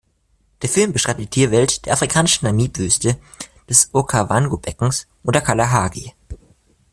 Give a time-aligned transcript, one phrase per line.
[0.63, 3.19] Der Film beschreibt die Tierwelt der afrikanischen Namib-Wüste,
[3.69, 6.13] des Okavango-Beckens und der Kalahari.